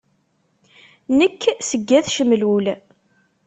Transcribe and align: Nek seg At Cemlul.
Nek 1.17 1.41
seg 1.69 1.89
At 1.97 2.07
Cemlul. 2.15 2.65